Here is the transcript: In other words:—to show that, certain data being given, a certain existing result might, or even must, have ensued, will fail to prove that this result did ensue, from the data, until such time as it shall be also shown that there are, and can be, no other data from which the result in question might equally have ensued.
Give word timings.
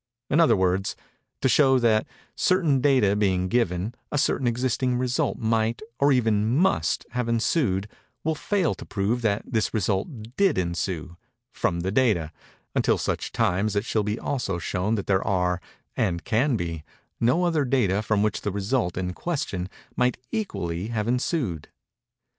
In 0.31 0.39
other 0.39 0.55
words:—to 0.55 1.47
show 1.47 1.77
that, 1.77 2.07
certain 2.35 2.81
data 2.81 3.15
being 3.15 3.47
given, 3.47 3.93
a 4.11 4.17
certain 4.17 4.47
existing 4.47 4.97
result 4.97 5.37
might, 5.37 5.79
or 5.99 6.11
even 6.11 6.57
must, 6.57 7.05
have 7.11 7.29
ensued, 7.29 7.87
will 8.23 8.33
fail 8.33 8.73
to 8.73 8.83
prove 8.83 9.21
that 9.21 9.43
this 9.45 9.75
result 9.75 10.07
did 10.35 10.57
ensue, 10.57 11.17
from 11.51 11.81
the 11.81 11.91
data, 11.91 12.31
until 12.73 12.97
such 12.97 13.31
time 13.31 13.67
as 13.67 13.75
it 13.75 13.85
shall 13.85 14.01
be 14.01 14.19
also 14.19 14.57
shown 14.57 14.95
that 14.95 15.05
there 15.05 15.21
are, 15.23 15.61
and 15.95 16.23
can 16.25 16.55
be, 16.55 16.83
no 17.19 17.43
other 17.43 17.63
data 17.63 18.01
from 18.01 18.23
which 18.23 18.41
the 18.41 18.49
result 18.51 18.97
in 18.97 19.13
question 19.13 19.69
might 19.95 20.17
equally 20.31 20.87
have 20.87 21.07
ensued. 21.07 21.67